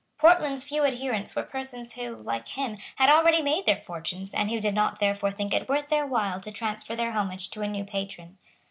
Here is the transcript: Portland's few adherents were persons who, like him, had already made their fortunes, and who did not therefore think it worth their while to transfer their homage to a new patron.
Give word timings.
Portland's 0.17 0.63
few 0.63 0.83
adherents 0.83 1.35
were 1.35 1.43
persons 1.43 1.93
who, 1.93 2.15
like 2.15 2.47
him, 2.47 2.79
had 2.95 3.07
already 3.07 3.43
made 3.43 3.67
their 3.67 3.75
fortunes, 3.77 4.33
and 4.33 4.49
who 4.49 4.59
did 4.59 4.73
not 4.73 4.97
therefore 4.99 5.29
think 5.29 5.53
it 5.53 5.69
worth 5.69 5.89
their 5.89 6.07
while 6.07 6.41
to 6.41 6.51
transfer 6.51 6.95
their 6.95 7.11
homage 7.11 7.51
to 7.51 7.61
a 7.61 7.67
new 7.67 7.83
patron. 7.83 8.39